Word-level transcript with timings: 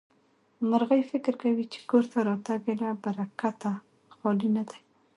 مرغۍ 0.69 1.01
فکر 1.11 1.33
کوي 1.41 1.65
چې 1.73 1.79
کور 1.89 2.03
ته 2.11 2.19
راتګ 2.27 2.61
يې 2.67 2.75
له 2.81 2.89
برکته 3.03 3.71
خالي 4.17 4.49
نه 4.57 4.63
دی. 4.69 4.79